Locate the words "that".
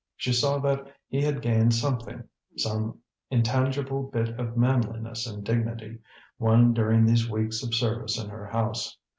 0.57-0.87